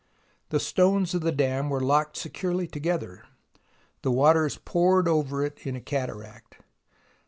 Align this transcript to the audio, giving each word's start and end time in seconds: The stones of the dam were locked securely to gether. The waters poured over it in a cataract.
The 0.49 0.59
stones 0.59 1.13
of 1.13 1.21
the 1.21 1.31
dam 1.31 1.69
were 1.69 1.79
locked 1.79 2.17
securely 2.17 2.65
to 2.69 2.79
gether. 2.79 3.23
The 4.01 4.09
waters 4.09 4.59
poured 4.65 5.07
over 5.07 5.45
it 5.45 5.63
in 5.67 5.75
a 5.75 5.79
cataract. 5.79 6.57